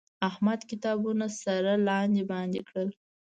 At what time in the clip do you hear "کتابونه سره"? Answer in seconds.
0.69-1.71